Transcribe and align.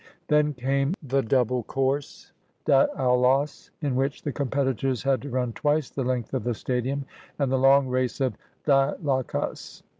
Then 0.29 0.55
came 0.55 0.95
the 1.03 1.21
double 1.21 1.61
course— 1.61 2.31
diaulos— 2.65 3.69
in 3.83 3.95
which 3.95 4.23
the 4.23 4.31
competitors 4.31 5.03
had 5.03 5.21
to 5.21 5.29
run 5.29 5.53
twice 5.53 5.91
the 5.91 6.03
length 6.03 6.33
of 6.33 6.43
the 6.43 6.55
stadium, 6.55 7.05
and 7.37 7.51
the 7.51 7.59
long 7.59 7.87
race 7.87 8.19
or 8.19 8.33
dolichos. 8.65 9.83